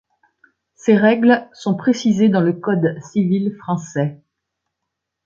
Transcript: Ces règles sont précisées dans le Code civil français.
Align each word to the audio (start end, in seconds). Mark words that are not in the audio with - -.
Ces 0.73 0.95
règles 0.97 1.47
sont 1.53 1.77
précisées 1.77 2.27
dans 2.27 2.41
le 2.41 2.53
Code 2.53 2.99
civil 3.11 3.53
français. 3.55 4.19